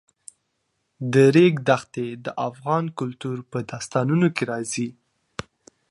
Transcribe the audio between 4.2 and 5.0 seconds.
کې راځي.